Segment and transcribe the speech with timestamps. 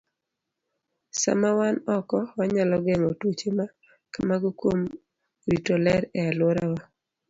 [1.21, 3.65] Sama wan oko, wanyalo geng'o tuoche ma
[4.13, 4.79] kamago kuom
[5.49, 6.81] rito ler e alworawa.